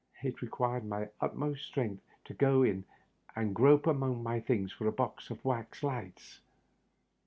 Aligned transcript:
It 0.23 0.41
required 0.41 0.83
my 0.83 1.09
utmost 1.19 1.63
strength 1.63 2.01
to 2.25 2.33
go 2.33 2.63
in 2.63 2.85
and 3.35 3.53
grope 3.53 3.85
among 3.85 4.23
my 4.23 4.39
things 4.39 4.71
for 4.71 4.87
a 4.87 4.91
box 4.91 5.29
of 5.29 5.45
wax 5.45 5.83
lights. 5.83 6.39